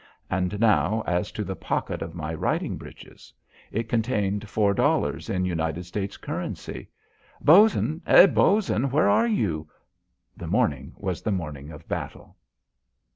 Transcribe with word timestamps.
And 0.31 0.59
now 0.59 1.03
as 1.05 1.31
to 1.33 1.43
the 1.43 1.55
pocket 1.55 2.01
of 2.01 2.15
my 2.15 2.33
riding 2.33 2.75
breeches. 2.75 3.31
It 3.71 3.87
contained 3.87 4.49
four 4.49 4.73
dollars 4.73 5.29
in 5.29 5.45
United 5.45 5.83
States 5.83 6.17
currency. 6.17 6.89
Bos'n! 7.39 8.01
Hey, 8.07 8.25
Bos'n, 8.25 8.89
where 8.89 9.11
are 9.11 9.27
you? 9.27 9.69
The 10.35 10.47
morning 10.47 10.93
was 10.97 11.21
the 11.21 11.31
morning 11.31 11.69
of 11.69 11.87
battle. 11.87 12.35